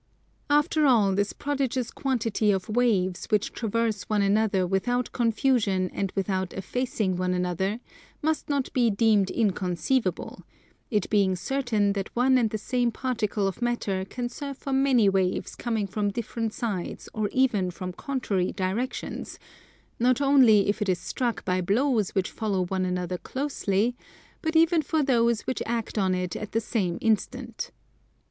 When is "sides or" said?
16.51-17.29